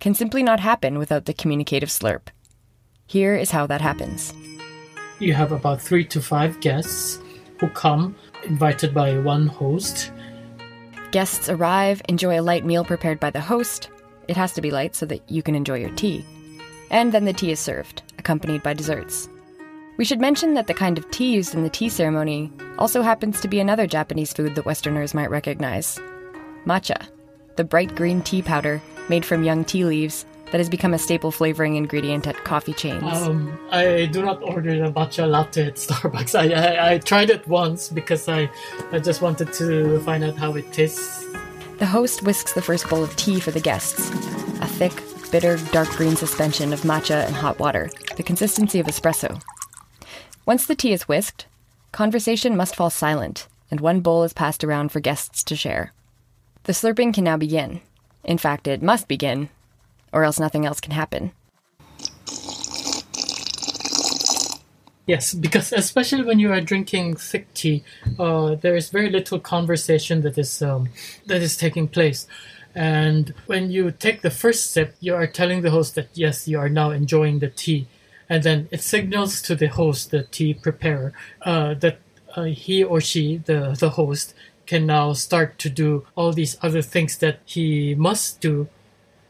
can 0.00 0.14
simply 0.14 0.42
not 0.42 0.60
happen 0.60 0.98
without 0.98 1.26
the 1.26 1.34
communicative 1.34 1.88
slurp. 1.88 2.28
Here 3.10 3.34
is 3.34 3.50
how 3.50 3.66
that 3.66 3.80
happens. 3.80 4.32
You 5.18 5.34
have 5.34 5.50
about 5.50 5.82
three 5.82 6.04
to 6.04 6.22
five 6.22 6.60
guests 6.60 7.18
who 7.58 7.68
come, 7.70 8.14
invited 8.44 8.94
by 8.94 9.18
one 9.18 9.48
host. 9.48 10.12
Guests 11.10 11.48
arrive, 11.48 12.00
enjoy 12.08 12.38
a 12.38 12.46
light 12.46 12.64
meal 12.64 12.84
prepared 12.84 13.18
by 13.18 13.30
the 13.30 13.40
host. 13.40 13.90
It 14.28 14.36
has 14.36 14.52
to 14.52 14.60
be 14.60 14.70
light 14.70 14.94
so 14.94 15.06
that 15.06 15.28
you 15.28 15.42
can 15.42 15.56
enjoy 15.56 15.80
your 15.80 15.90
tea. 15.96 16.24
And 16.92 17.10
then 17.10 17.24
the 17.24 17.32
tea 17.32 17.50
is 17.50 17.58
served, 17.58 18.04
accompanied 18.16 18.62
by 18.62 18.74
desserts. 18.74 19.28
We 19.96 20.04
should 20.04 20.20
mention 20.20 20.54
that 20.54 20.68
the 20.68 20.72
kind 20.72 20.96
of 20.96 21.10
tea 21.10 21.32
used 21.32 21.52
in 21.52 21.64
the 21.64 21.68
tea 21.68 21.88
ceremony 21.88 22.52
also 22.78 23.02
happens 23.02 23.40
to 23.40 23.48
be 23.48 23.58
another 23.58 23.88
Japanese 23.88 24.32
food 24.32 24.54
that 24.54 24.66
Westerners 24.66 25.14
might 25.14 25.30
recognize 25.30 25.98
matcha, 26.64 27.08
the 27.56 27.64
bright 27.64 27.96
green 27.96 28.22
tea 28.22 28.40
powder 28.40 28.80
made 29.08 29.24
from 29.24 29.42
young 29.42 29.64
tea 29.64 29.84
leaves 29.84 30.26
that 30.50 30.58
has 30.58 30.68
become 30.68 30.94
a 30.94 30.98
staple 30.98 31.30
flavoring 31.30 31.76
ingredient 31.76 32.26
at 32.26 32.36
coffee 32.44 32.72
chains. 32.72 33.02
Um, 33.04 33.58
I 33.70 34.06
do 34.06 34.22
not 34.22 34.42
order 34.42 34.76
the 34.76 34.92
matcha 34.92 35.28
latte 35.28 35.66
at 35.66 35.74
Starbucks. 35.76 36.38
I, 36.38 36.52
I, 36.52 36.92
I 36.92 36.98
tried 36.98 37.30
it 37.30 37.46
once 37.46 37.88
because 37.88 38.28
I, 38.28 38.50
I 38.92 38.98
just 38.98 39.22
wanted 39.22 39.52
to 39.54 40.00
find 40.00 40.24
out 40.24 40.36
how 40.36 40.54
it 40.54 40.72
tastes. 40.72 41.26
The 41.78 41.86
host 41.86 42.22
whisks 42.22 42.52
the 42.52 42.62
first 42.62 42.88
bowl 42.90 43.02
of 43.02 43.16
tea 43.16 43.40
for 43.40 43.50
the 43.52 43.60
guests 43.60 44.10
a 44.60 44.66
thick, 44.66 44.92
bitter, 45.30 45.56
dark 45.72 45.88
green 45.90 46.16
suspension 46.16 46.72
of 46.72 46.82
matcha 46.82 47.24
and 47.26 47.34
hot 47.34 47.58
water, 47.58 47.88
the 48.16 48.22
consistency 48.22 48.78
of 48.78 48.86
espresso. 48.86 49.40
Once 50.44 50.66
the 50.66 50.74
tea 50.74 50.92
is 50.92 51.08
whisked, 51.08 51.46
conversation 51.92 52.56
must 52.56 52.76
fall 52.76 52.90
silent, 52.90 53.46
and 53.70 53.80
one 53.80 54.00
bowl 54.00 54.24
is 54.24 54.32
passed 54.32 54.64
around 54.64 54.90
for 54.90 55.00
guests 55.00 55.42
to 55.44 55.56
share. 55.56 55.92
The 56.64 56.72
slurping 56.72 57.14
can 57.14 57.24
now 57.24 57.36
begin. 57.36 57.80
In 58.24 58.36
fact, 58.36 58.68
it 58.68 58.82
must 58.82 59.08
begin, 59.08 59.48
or 60.12 60.24
else 60.24 60.38
nothing 60.38 60.66
else 60.66 60.80
can 60.80 60.92
happen. 60.92 61.32
Yes, 65.10 65.34
because 65.34 65.72
especially 65.72 66.22
when 66.22 66.38
you 66.38 66.52
are 66.52 66.60
drinking 66.60 67.16
thick 67.16 67.52
tea, 67.52 67.82
uh, 68.16 68.54
there 68.54 68.76
is 68.76 68.90
very 68.90 69.10
little 69.10 69.40
conversation 69.40 70.20
that 70.22 70.38
is 70.38 70.62
um, 70.62 70.88
that 71.26 71.42
is 71.42 71.56
taking 71.56 71.88
place. 71.88 72.28
And 72.76 73.34
when 73.46 73.72
you 73.72 73.90
take 73.90 74.22
the 74.22 74.30
first 74.30 74.70
sip, 74.70 74.94
you 75.00 75.16
are 75.16 75.26
telling 75.26 75.62
the 75.62 75.72
host 75.72 75.96
that 75.96 76.10
yes, 76.14 76.46
you 76.46 76.60
are 76.60 76.68
now 76.68 76.90
enjoying 76.90 77.40
the 77.40 77.48
tea, 77.48 77.88
and 78.28 78.44
then 78.44 78.68
it 78.70 78.82
signals 78.82 79.42
to 79.42 79.56
the 79.56 79.66
host, 79.66 80.12
the 80.12 80.22
tea 80.22 80.54
preparer, 80.54 81.12
uh, 81.42 81.74
that 81.74 81.98
uh, 82.36 82.44
he 82.44 82.84
or 82.84 83.00
she, 83.00 83.38
the 83.38 83.76
the 83.80 83.90
host, 83.90 84.32
can 84.66 84.86
now 84.86 85.12
start 85.12 85.58
to 85.58 85.68
do 85.68 86.06
all 86.14 86.32
these 86.32 86.56
other 86.62 86.82
things 86.82 87.18
that 87.18 87.40
he 87.44 87.96
must 87.96 88.40
do 88.40 88.68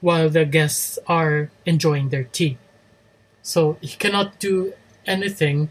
while 0.01 0.29
the 0.29 0.45
guests 0.45 0.99
are 1.07 1.51
enjoying 1.67 2.09
their 2.09 2.25
tea. 2.25 2.59
So 3.43 3.79
he 3.81 3.97
cannot 3.97 4.39
do 4.39 4.75
anything 5.07 5.71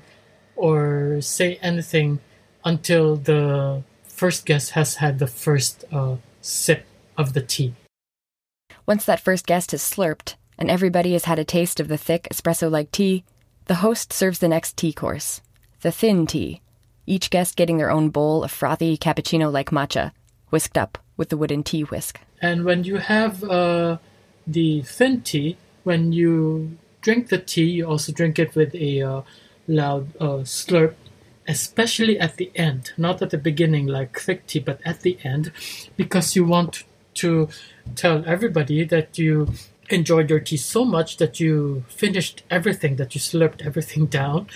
or 0.55 1.21
say 1.21 1.57
anything 1.62 2.19
until 2.65 3.15
the 3.15 3.83
first 4.03 4.45
guest 4.45 4.71
has 4.71 4.95
had 4.95 5.19
the 5.19 5.27
first 5.27 5.86
uh, 5.91 6.17
sip 6.41 6.86
of 7.17 7.33
the 7.33 7.41
tea. 7.41 7.74
Once 8.86 9.05
that 9.05 9.19
first 9.19 9.45
guest 9.45 9.71
has 9.71 9.81
slurped, 9.81 10.36
and 10.57 10.69
everybody 10.69 11.13
has 11.13 11.25
had 11.25 11.39
a 11.39 11.45
taste 11.45 11.79
of 11.79 11.88
the 11.88 11.98
thick 11.98 12.27
espresso 12.31 12.69
like 12.69 12.91
tea, 12.91 13.24
the 13.65 13.75
host 13.75 14.12
serves 14.12 14.39
the 14.39 14.48
next 14.48 14.75
tea 14.75 14.91
course 14.91 15.41
the 15.81 15.91
thin 15.91 16.27
tea, 16.27 16.62
each 17.05 17.29
guest 17.29 17.55
getting 17.55 17.77
their 17.77 17.91
own 17.91 18.09
bowl 18.09 18.43
of 18.43 18.51
frothy 18.51 18.98
cappuccino 18.98 19.51
like 19.51 19.69
matcha, 19.69 20.12
whisked 20.50 20.77
up 20.77 20.98
with 21.15 21.29
the 21.29 21.38
wooden 21.38 21.63
tea 21.63 21.83
whisk. 21.83 22.19
And 22.41 22.65
when 22.65 22.83
you 22.83 22.98
have 22.98 23.43
uh, 23.43 23.98
the 24.51 24.82
thin 24.82 25.22
tea, 25.22 25.58
when 25.84 26.12
you 26.12 26.77
drink 27.01 27.29
the 27.29 27.38
tea, 27.38 27.65
you 27.65 27.86
also 27.86 28.12
drink 28.12 28.39
it 28.39 28.56
with 28.56 28.74
a 28.75 29.01
uh, 29.01 29.22
loud 29.68 30.15
uh, 30.20 30.44
slurp, 30.44 30.96
especially 31.48 32.20
at 32.20 32.38
the 32.38 32.51
end, 32.56 32.91
not 32.98 33.22
at 33.22 33.29
the 33.29 33.38
beginning 33.38 33.88
like 33.88 34.20
thick 34.20 34.46
tea, 34.48 34.60
but 34.60 34.79
at 34.86 35.01
the 35.01 35.18
end, 35.24 35.51
because 35.96 36.36
you 36.36 36.46
want 36.46 36.84
to 37.15 37.50
tell 37.96 38.24
everybody 38.25 38.84
that 38.84 39.18
you 39.18 39.53
enjoyed 39.89 40.29
your 40.29 40.39
tea 40.39 40.58
so 40.58 40.86
much 40.86 41.18
that 41.18 41.39
you 41.39 41.84
finished 41.88 42.44
everything, 42.50 42.96
that 42.98 43.15
you 43.15 43.22
slurped 43.22 43.65
everything 43.65 44.06
down. 44.20 44.48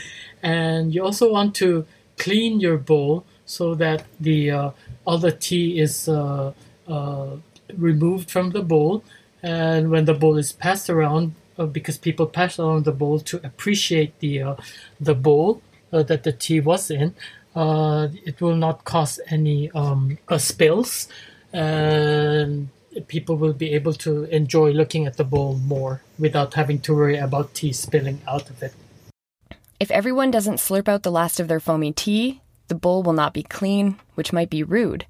And 0.41 0.93
you 0.93 1.03
also 1.03 1.31
want 1.31 1.55
to 1.55 1.85
clean 2.17 2.59
your 2.59 2.77
bowl 2.77 3.25
so 3.45 3.75
that 3.75 4.03
the 4.19 4.51
uh, 4.51 4.71
all 5.05 5.17
the 5.17 5.31
tea 5.31 5.79
is 5.79 6.07
uh, 6.07 6.53
uh, 6.87 7.37
removed 7.77 8.31
from 8.31 8.51
the 8.51 8.61
bowl. 8.61 9.03
And 9.43 9.91
when 9.91 10.05
the 10.05 10.13
bowl 10.13 10.37
is 10.37 10.53
passed 10.53 10.89
around, 10.89 11.35
uh, 11.59 11.65
because 11.65 11.97
people 11.97 12.25
pass 12.25 12.57
around 12.57 12.85
the 12.85 12.91
bowl 12.91 13.19
to 13.19 13.45
appreciate 13.45 14.17
the 14.19 14.41
uh, 14.41 14.55
the 14.99 15.13
bowl 15.13 15.61
uh, 15.91 16.01
that 16.03 16.23
the 16.23 16.31
tea 16.31 16.59
was 16.59 16.89
in, 16.89 17.13
it 17.55 18.41
will 18.41 18.55
not 18.55 18.85
cause 18.85 19.19
any 19.27 19.69
um, 19.71 20.17
spills, 20.37 21.07
and 21.51 22.69
people 23.07 23.35
will 23.35 23.53
be 23.53 23.73
able 23.73 23.93
to 23.93 24.23
enjoy 24.25 24.71
looking 24.71 25.05
at 25.05 25.17
the 25.17 25.23
bowl 25.23 25.55
more 25.55 26.01
without 26.17 26.53
having 26.53 26.79
to 26.79 26.95
worry 26.95 27.17
about 27.17 27.53
tea 27.53 27.73
spilling 27.73 28.21
out 28.27 28.49
of 28.49 28.63
it. 28.63 28.73
If 29.79 29.91
everyone 29.91 30.31
doesn't 30.31 30.57
slurp 30.57 30.87
out 30.87 31.03
the 31.03 31.11
last 31.11 31.39
of 31.39 31.47
their 31.47 31.59
foamy 31.59 31.91
tea, 31.91 32.41
the 32.69 32.75
bowl 32.75 33.03
will 33.03 33.13
not 33.13 33.33
be 33.33 33.43
clean, 33.43 33.99
which 34.15 34.31
might 34.31 34.49
be 34.49 34.63
rude. 34.63 35.05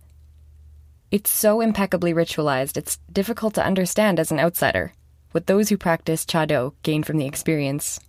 It's 1.14 1.30
so 1.30 1.62
impeccably 1.62 2.12
ritualized, 2.12 2.76
it's 2.76 2.98
difficult 3.12 3.54
to 3.54 3.64
understand 3.64 4.20
as 4.20 4.32
an 4.32 4.40
outsider 4.40 4.94
what 5.30 5.46
those 5.46 5.70
who 5.70 5.78
practice 5.78 6.26
Chado 6.26 6.74
gain 6.82 7.04
from 7.04 7.18
the 7.18 7.28
experience. 7.28 8.00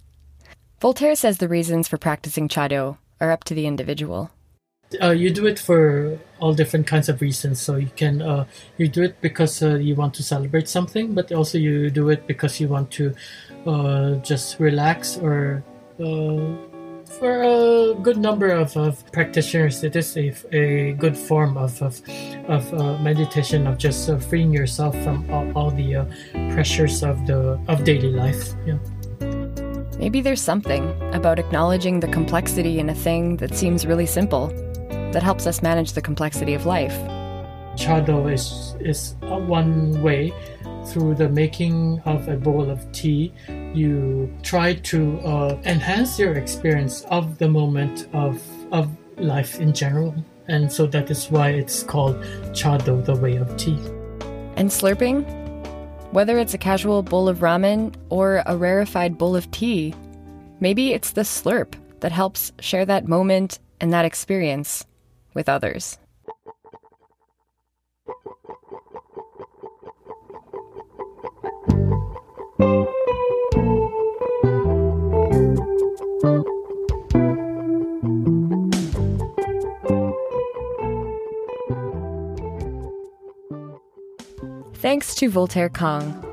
Voltaire 0.80 1.14
says 1.14 1.37
the 1.37 1.46
reasons 1.46 1.87
for 1.87 1.99
practicing 1.99 2.49
Chado 2.49 2.96
are 3.20 3.30
up 3.30 3.44
to 3.44 3.52
the 3.52 3.66
individual. 3.66 4.30
Uh, 5.02 5.11
you 5.11 5.28
do 5.28 5.44
it 5.44 5.58
for 5.58 6.18
all 6.40 6.54
different 6.54 6.87
kinds 6.87 7.11
of 7.11 7.20
reasons. 7.20 7.61
So 7.61 7.76
you 7.76 7.90
can 7.94 8.23
uh, 8.23 8.46
you 8.78 8.88
do 8.88 9.02
it 9.02 9.20
because 9.20 9.62
uh, 9.62 9.75
you 9.75 9.94
want 9.94 10.14
to 10.14 10.23
celebrate 10.23 10.66
something, 10.66 11.12
but 11.12 11.30
also 11.30 11.58
you 11.58 11.90
do 11.90 12.08
it 12.08 12.26
because 12.26 12.58
you 12.58 12.68
want 12.68 12.90
to 12.92 13.14
uh, 13.66 14.14
just 14.25 14.58
relax 14.58 15.18
or 15.18 15.62
uh, 16.00 16.74
for 17.04 17.42
a 17.42 17.94
good 18.02 18.16
number 18.16 18.49
of, 18.49 18.76
of 18.76 19.04
practitioners, 19.12 19.84
it 19.84 19.96
is 19.96 20.16
a, 20.16 20.32
a 20.52 20.92
good 20.92 21.16
form 21.16 21.56
of 21.56 21.80
of, 21.82 22.00
of 22.49 22.75
uh, 22.75 22.99
meditation 22.99 23.66
of 23.66 23.78
just 23.78 24.08
uh, 24.08 24.18
freeing 24.18 24.52
yourself 24.52 24.94
from 25.02 25.30
all, 25.30 25.50
all 25.56 25.70
the 25.70 25.96
uh, 25.96 26.04
pressures 26.52 27.02
of 27.02 27.26
the 27.26 27.58
of 27.68 27.84
daily 27.84 28.11
life. 28.11 28.54
Yeah. 28.66 28.78
Maybe 29.99 30.20
there's 30.20 30.42
something 30.42 30.84
about 31.14 31.38
acknowledging 31.38 32.00
the 32.00 32.08
complexity 32.08 32.78
in 32.78 32.90
a 32.90 32.95
thing 32.95 33.36
that 33.36 33.54
seems 33.54 33.86
really 33.86 34.06
simple 34.06 34.49
that 35.12 35.23
helps 35.23 35.47
us 35.47 35.62
manage 35.62 35.93
the 35.93 36.02
complexity 36.02 36.54
of 36.54 36.67
life. 36.67 36.97
Chado 37.76 38.32
is 38.32 38.75
is 38.80 39.14
one 39.21 40.02
way 40.02 40.32
through 40.86 41.14
the 41.14 41.28
making 41.28 42.00
of 42.04 42.28
a 42.28 42.36
bowl 42.36 42.70
of 42.70 42.90
tea 42.92 43.32
you 43.75 44.32
try 44.42 44.75
to 44.75 45.18
uh, 45.20 45.58
enhance 45.64 46.18
your 46.18 46.34
experience 46.34 47.04
of 47.10 47.38
the 47.38 47.49
moment 47.49 48.08
of 48.12 48.42
of 48.73 48.90
life 49.18 49.60
in 49.60 49.73
general. 49.73 50.14
And 50.49 50.70
so 50.70 50.86
that 50.86 51.10
is 51.10 51.30
why 51.30 51.50
it's 51.50 51.82
called 51.82 52.16
Chado, 52.52 53.04
the 53.04 53.16
way 53.16 53.36
of 53.36 53.56
tea. 53.56 53.78
And 54.56 54.68
slurping? 54.68 55.25
Whether 56.12 56.38
it's 56.38 56.54
a 56.54 56.58
casual 56.58 57.02
bowl 57.02 57.28
of 57.28 57.38
ramen 57.38 57.94
or 58.08 58.42
a 58.47 58.56
rarefied 58.56 59.16
bowl 59.18 59.34
of 59.34 59.50
tea 59.50 59.94
maybe 60.60 60.92
it's 60.92 61.10
the 61.10 61.23
slurp 61.23 61.75
that 62.00 62.12
helps 62.12 62.52
share 62.60 62.86
that 62.86 63.08
moment 63.08 63.58
and 63.80 63.92
that 63.92 64.04
experience 64.04 64.86
with 65.34 65.49
others 65.49 65.99
Thanks 85.04 85.17
to 85.17 85.28
Voltaire 85.28 85.69
Cang. 85.69 86.25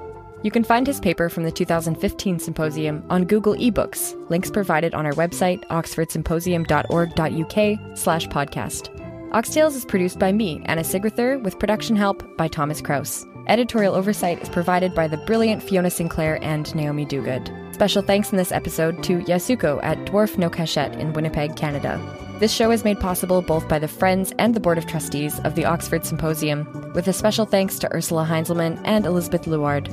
You 0.44 0.52
can 0.52 0.64
find 0.64 0.88
his 0.88 1.02
paper 1.02 1.28
from 1.28 1.44
the 1.44 1.52
2015 1.52 2.40
symposium 2.40 3.04
on 3.10 3.26
Google 3.26 3.54
eBooks, 3.56 4.16
links 4.30 4.50
provided 4.50 4.94
on 4.94 5.06
our 5.06 5.12
website, 5.12 5.68
oxfordsymposium.org.uk 5.68 7.98
slash 7.98 8.28
podcast. 8.28 8.98
Oxtales 9.32 9.76
is 9.76 9.84
produced 9.84 10.20
by 10.20 10.32
me, 10.32 10.62
Anna 10.68 10.84
Sigrithur, 10.84 11.44
with 11.44 11.60
production 11.60 11.98
help 11.98 12.24
by 12.38 12.48
Thomas 12.48 12.80
Kraus. 12.80 13.26
Editorial 13.48 13.94
oversight 13.94 14.42
is 14.42 14.48
provided 14.48 14.96
by 14.96 15.06
the 15.06 15.18
brilliant 15.18 15.62
Fiona 15.62 15.90
Sinclair 15.90 16.42
and 16.42 16.74
Naomi 16.74 17.06
Duguid. 17.06 17.74
Special 17.74 18.02
thanks 18.02 18.32
in 18.32 18.38
this 18.38 18.54
episode 18.54 19.04
to 19.04 19.20
Yasuko 19.24 19.82
at 19.84 19.98
Dwarf 20.06 20.38
No 20.38 20.50
Cachette 20.50 20.98
in 20.98 21.12
Winnipeg, 21.12 21.58
Canada. 21.58 22.00
This 22.42 22.52
show 22.52 22.72
is 22.72 22.84
made 22.84 23.00
possible 23.00 23.44
both 23.44 23.68
by 23.68 23.78
the 23.78 23.88
Friends 23.88 24.34
and 24.40 24.56
the 24.56 24.60
Board 24.60 24.80
of 24.80 24.88
Trustees 24.88 25.40
of 25.42 25.54
the 25.54 25.66
Oxford 25.66 26.04
Symposium, 26.04 26.92
with 26.96 27.08
a 27.08 27.14
special 27.14 27.46
thanks 27.46 27.78
to 27.78 27.94
Ursula 27.94 28.26
Heinzelmann 28.26 28.82
and 28.84 29.06
Elizabeth 29.06 29.46
Luard. 29.46 29.88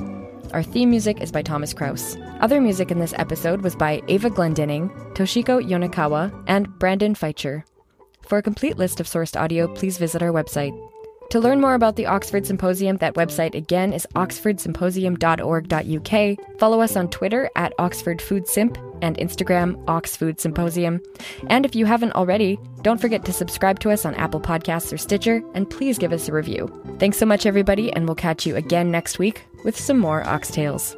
Our 0.51 0.63
theme 0.63 0.89
music 0.89 1.21
is 1.21 1.31
by 1.31 1.43
Thomas 1.43 1.75
Kraus. 1.75 2.17
Other 2.39 2.59
music 2.59 2.89
in 2.89 2.97
this 2.97 3.13
episode 3.19 3.61
was 3.61 3.75
by 3.75 4.01
Ava 4.07 4.31
Glendinning, 4.31 4.89
Toshiko 5.13 5.63
Yonakawa, 5.63 6.33
and 6.47 6.67
Brandon 6.79 7.13
Feitcher. 7.13 7.65
For 8.27 8.39
a 8.39 8.41
complete 8.41 8.79
list 8.79 8.99
of 8.99 9.05
sourced 9.05 9.39
audio, 9.39 9.71
please 9.75 9.99
visit 9.99 10.23
our 10.23 10.31
website. 10.31 10.73
To 11.29 11.39
learn 11.39 11.61
more 11.61 11.75
about 11.75 11.95
the 11.95 12.07
Oxford 12.07 12.47
Symposium, 12.47 12.97
that 12.97 13.13
website 13.13 13.53
again 13.53 13.93
is 13.93 14.07
oxfordsymposium.org.uk. 14.15 16.59
Follow 16.59 16.81
us 16.81 16.95
on 16.95 17.07
Twitter 17.09 17.51
at 17.55 17.71
Oxford 17.77 18.19
Food 18.19 18.47
Simp 18.47 18.79
and 19.03 19.15
Instagram 19.17 19.75
Oxfood 19.85 20.39
Symposium. 20.39 20.99
And 21.47 21.65
if 21.65 21.75
you 21.75 21.85
haven't 21.85 22.13
already, 22.13 22.57
don't 22.81 22.99
forget 22.99 23.25
to 23.25 23.33
subscribe 23.33 23.79
to 23.81 23.91
us 23.91 24.05
on 24.05 24.15
Apple 24.15 24.41
Podcasts 24.41 24.91
or 24.91 24.97
Stitcher, 24.97 25.43
and 25.53 25.69
please 25.69 25.99
give 25.99 26.11
us 26.11 26.27
a 26.27 26.33
review. 26.33 26.67
Thanks 26.97 27.19
so 27.19 27.27
much, 27.27 27.45
everybody, 27.45 27.93
and 27.93 28.07
we'll 28.07 28.15
catch 28.15 28.47
you 28.47 28.55
again 28.55 28.89
next 28.89 29.19
week 29.19 29.43
with 29.63 29.79
some 29.79 29.99
more 29.99 30.27
Ox 30.27 30.49
Tales. 30.49 30.95